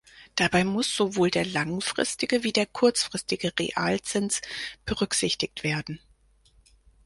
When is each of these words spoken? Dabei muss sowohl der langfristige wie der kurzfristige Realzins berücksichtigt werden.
Dabei 0.33 0.63
muss 0.63 0.95
sowohl 0.95 1.29
der 1.29 1.45
langfristige 1.45 2.41
wie 2.43 2.51
der 2.51 2.65
kurzfristige 2.65 3.53
Realzins 3.59 4.41
berücksichtigt 4.83 5.63
werden. 5.63 5.99